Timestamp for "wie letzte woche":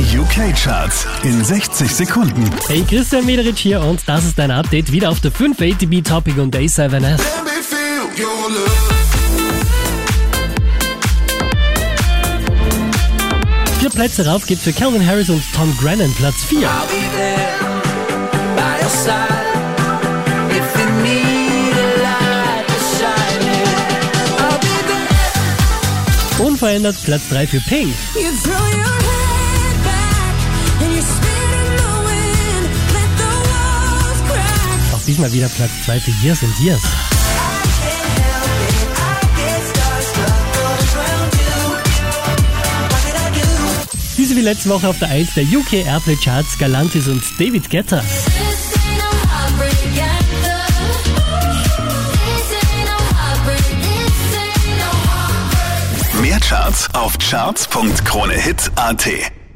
44.36-44.88